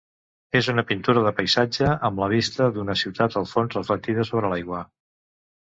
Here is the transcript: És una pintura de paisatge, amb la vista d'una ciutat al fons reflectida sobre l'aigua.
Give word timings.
És 0.59 0.69
una 0.71 0.83
pintura 0.91 1.21
de 1.27 1.33
paisatge, 1.41 1.91
amb 2.09 2.23
la 2.25 2.31
vista 2.33 2.71
d'una 2.79 2.99
ciutat 3.05 3.41
al 3.43 3.49
fons 3.55 3.79
reflectida 3.81 4.29
sobre 4.33 4.55
l'aigua. 4.55 4.87